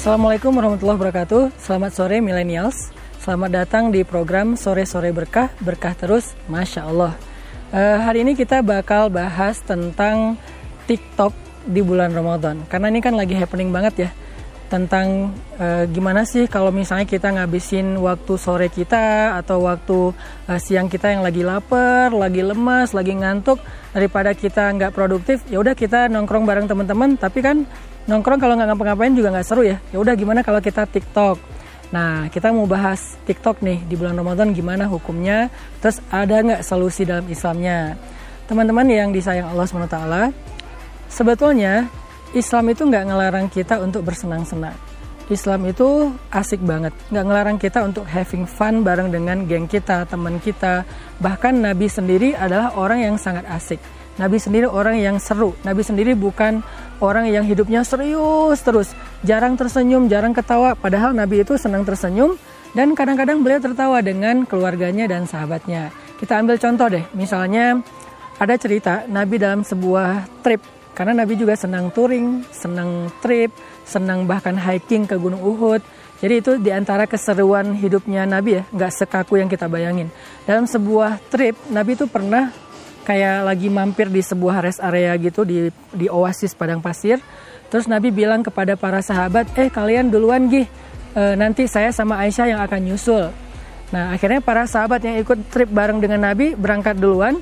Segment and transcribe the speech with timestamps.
[0.00, 1.60] Assalamualaikum warahmatullahi wabarakatuh.
[1.60, 2.88] Selamat sore millennials.
[3.20, 7.12] Selamat datang di program Sore-sore Berkah, berkah terus, Masya Allah.
[7.68, 10.40] Uh, hari ini kita bakal bahas tentang
[10.88, 11.36] TikTok
[11.68, 12.64] di bulan Ramadan.
[12.72, 14.10] Karena ini kan lagi happening banget ya.
[14.70, 20.14] Tentang uh, gimana sih kalau misalnya kita ngabisin waktu sore kita atau waktu
[20.46, 23.58] uh, siang kita yang lagi lapar, lagi lemas, lagi ngantuk
[23.90, 27.18] daripada kita nggak produktif, ya udah kita nongkrong bareng teman-teman.
[27.18, 27.66] Tapi kan
[28.06, 29.82] nongkrong kalau nggak ngapa-ngapain juga nggak seru ya.
[29.90, 31.42] Ya udah gimana kalau kita TikTok?
[31.90, 35.50] Nah, kita mau bahas TikTok nih di bulan Ramadan gimana hukumnya,
[35.82, 37.98] terus ada nggak solusi dalam Islamnya.
[38.46, 39.98] Teman-teman yang disayang Allah SWT,
[41.10, 41.90] sebetulnya
[42.30, 44.74] Islam itu nggak ngelarang kita untuk bersenang-senang.
[45.30, 50.42] Islam itu asik banget, nggak ngelarang kita untuk having fun bareng dengan geng kita, teman
[50.42, 50.82] kita.
[51.22, 53.78] Bahkan Nabi sendiri adalah orang yang sangat asik.
[54.18, 55.54] Nabi sendiri orang yang seru.
[55.62, 56.62] Nabi sendiri bukan
[56.98, 58.90] orang yang hidupnya serius terus,
[59.22, 60.74] jarang tersenyum, jarang ketawa.
[60.74, 62.34] Padahal Nabi itu senang tersenyum
[62.74, 65.94] dan kadang-kadang beliau tertawa dengan keluarganya dan sahabatnya.
[66.18, 67.82] Kita ambil contoh deh, misalnya
[68.38, 73.54] ada cerita Nabi dalam sebuah trip karena Nabi juga senang touring, senang trip,
[73.86, 75.80] senang bahkan hiking ke Gunung Uhud.
[76.20, 80.12] Jadi itu di antara keseruan hidupnya Nabi ya, nggak sekaku yang kita bayangin.
[80.44, 82.52] Dalam sebuah trip, Nabi itu pernah
[83.08, 87.18] kayak lagi mampir di sebuah rest area gitu di di oasis padang pasir.
[87.70, 90.66] Terus Nabi bilang kepada para sahabat, eh kalian duluan gih,
[91.14, 93.30] e, nanti saya sama Aisyah yang akan nyusul.
[93.94, 97.38] Nah akhirnya para sahabat yang ikut trip bareng dengan Nabi berangkat duluan.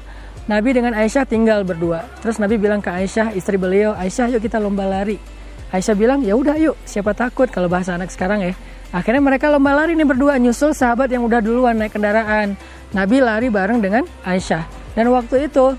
[0.49, 2.09] Nabi dengan Aisyah tinggal berdua.
[2.25, 5.21] Terus Nabi bilang ke Aisyah, istri beliau, Aisyah yuk kita lomba lari.
[5.69, 8.57] Aisyah bilang, ya udah yuk, siapa takut kalau bahasa anak sekarang ya.
[8.89, 12.57] Akhirnya mereka lomba lari nih berdua nyusul sahabat yang udah duluan naik kendaraan.
[12.97, 14.65] Nabi lari bareng dengan Aisyah.
[14.97, 15.77] Dan waktu itu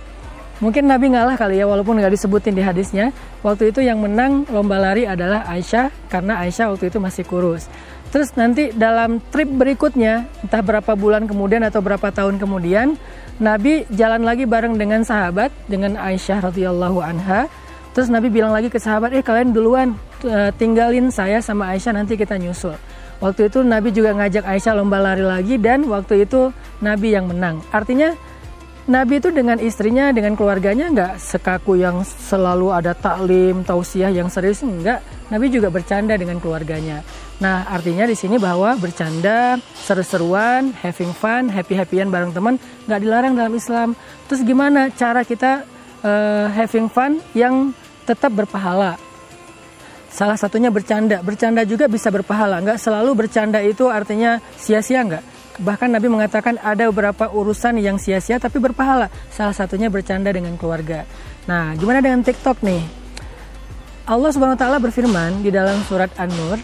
[0.62, 3.10] mungkin Nabi ngalah kali ya walaupun nggak disebutin di hadisnya.
[3.42, 7.66] Waktu itu yang menang lomba lari adalah Aisyah karena Aisyah waktu itu masih kurus.
[8.10, 12.98] Terus nanti dalam trip berikutnya, entah berapa bulan kemudian atau berapa tahun kemudian,
[13.38, 17.46] Nabi jalan lagi bareng dengan sahabat, dengan Aisyah radhiyallahu anha.
[17.94, 19.94] Terus Nabi bilang lagi ke sahabat, eh kalian duluan
[20.26, 22.74] eh, tinggalin saya sama Aisyah nanti kita nyusul.
[23.22, 26.50] Waktu itu Nabi juga ngajak Aisyah lomba lari lagi dan waktu itu
[26.82, 27.62] Nabi yang menang.
[27.70, 28.16] Artinya
[28.90, 34.66] Nabi itu dengan istrinya, dengan keluarganya nggak sekaku yang selalu ada taklim, tausiah yang serius
[34.66, 35.06] enggak.
[35.30, 37.06] Nabi juga bercanda dengan keluarganya.
[37.40, 43.56] Nah, artinya di sini bahwa bercanda, seru-seruan, having fun, happy-happyan bareng teman nggak dilarang dalam
[43.56, 43.96] Islam.
[44.28, 45.64] Terus gimana cara kita
[46.04, 47.72] uh, having fun yang
[48.04, 49.00] tetap berpahala?
[50.12, 51.24] Salah satunya bercanda.
[51.24, 52.60] Bercanda juga bisa berpahala.
[52.60, 58.40] Nggak selalu bercanda itu artinya sia-sia nggak Bahkan Nabi mengatakan ada beberapa urusan yang sia-sia
[58.40, 59.12] tapi berpahala.
[59.28, 61.04] Salah satunya bercanda dengan keluarga.
[61.52, 62.80] Nah, gimana dengan TikTok nih?
[64.08, 66.58] Allah Subhanahu wa taala berfirman di dalam surat An-Nur,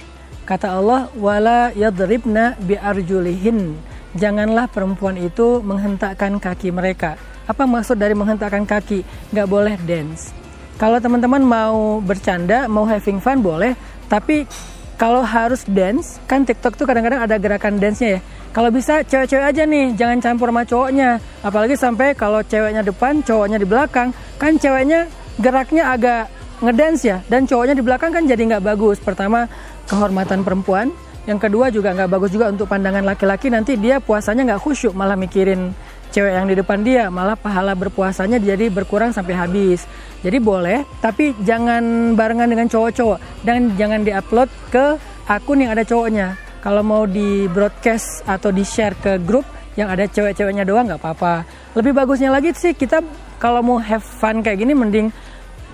[0.46, 3.76] kata Allah, "Wala yadribna biarjulihin."
[4.16, 7.20] Janganlah perempuan itu menghentakkan kaki mereka.
[7.44, 9.04] Apa maksud dari menghentakkan kaki?
[9.36, 10.32] Nggak boleh dance.
[10.80, 13.76] Kalau teman-teman mau bercanda, mau having fun boleh,
[14.08, 14.48] tapi
[14.96, 18.22] kalau harus dance, kan TikTok tuh kadang-kadang ada gerakan dance-nya ya
[18.56, 21.20] kalau bisa cewek-cewek aja nih, jangan campur sama cowoknya.
[21.44, 25.12] Apalagi sampai kalau ceweknya depan, cowoknya di belakang, kan ceweknya
[25.44, 26.32] geraknya agak
[26.64, 29.04] ngedance ya, dan cowoknya di belakang kan jadi nggak bagus.
[29.04, 29.52] Pertama,
[29.90, 30.94] kehormatan perempuan.
[31.26, 33.50] Yang kedua juga nggak bagus juga untuk pandangan laki-laki.
[33.50, 35.74] Nanti dia puasanya nggak khusyuk, malah mikirin
[36.14, 39.90] cewek yang di depan dia, malah pahala berpuasanya jadi berkurang sampai habis.
[40.22, 44.86] Jadi boleh, tapi jangan barengan dengan cowok-cowok dan jangan diupload ke
[45.26, 49.46] akun yang ada cowoknya kalau mau di broadcast atau di share ke grup
[49.78, 51.46] yang ada cewek-ceweknya doang nggak apa-apa.
[51.78, 53.04] Lebih bagusnya lagi sih kita
[53.38, 55.08] kalau mau have fun kayak gini mending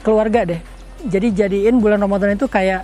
[0.02, 0.62] keluarga deh.
[1.08, 2.84] Jadi jadiin bulan Ramadan itu kayak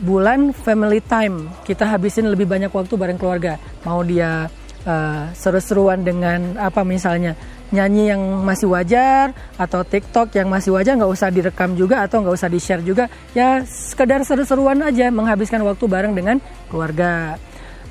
[0.00, 1.50] bulan family time.
[1.62, 3.56] Kita habisin lebih banyak waktu bareng keluarga.
[3.86, 4.50] Mau dia
[4.86, 7.34] uh, seru-seruan dengan apa misalnya
[7.74, 12.36] nyanyi yang masih wajar atau TikTok yang masih wajar nggak usah direkam juga atau nggak
[12.38, 16.38] usah di share juga ya sekedar seru-seruan aja menghabiskan waktu bareng dengan
[16.70, 17.34] keluarga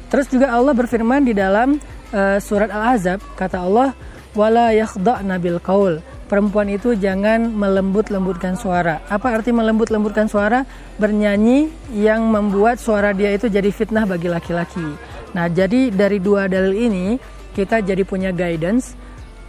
[0.08, 1.76] terus juga Allah berfirman di dalam
[2.16, 3.92] uh, surat Al-Ahzab kata Allah
[4.32, 9.02] wala yakhda'na bil qaul perempuan itu jangan melembut-lembutkan suara.
[9.08, 10.66] Apa arti melembut-lembutkan suara?
[10.98, 14.86] Bernyanyi yang membuat suara dia itu jadi fitnah bagi laki-laki.
[15.36, 17.16] Nah, jadi dari dua dalil ini
[17.56, 19.06] kita jadi punya guidance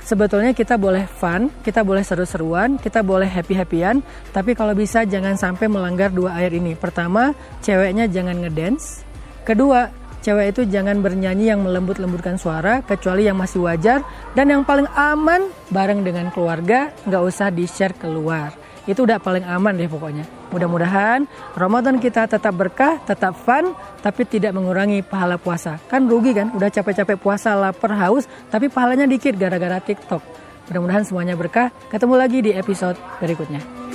[0.07, 3.99] sebetulnya kita boleh fun, kita boleh seru-seruan, kita boleh happy-happyan,
[4.31, 6.79] tapi kalau bisa jangan sampai melanggar dua ayat ini.
[6.79, 9.03] Pertama, ceweknya jangan ngedance.
[9.43, 9.91] Kedua,
[10.27, 14.03] cewek itu jangan bernyanyi yang melembut-lembutkan suara, kecuali yang masih wajar.
[14.35, 18.51] Dan yang paling aman, bareng dengan keluarga, nggak usah di-share keluar.
[18.87, 20.23] itu udah paling aman deh pokoknya.
[20.55, 21.27] Mudah-mudahan
[21.59, 25.83] Ramadan kita tetap berkah, tetap fun, tapi tidak mengurangi pahala puasa.
[25.91, 30.23] Kan rugi kan, udah capek-capek puasa, lapar, haus, tapi pahalanya dikit gara-gara TikTok.
[30.71, 31.75] Mudah-mudahan semuanya berkah.
[31.91, 33.86] Ketemu lagi di episode berikutnya.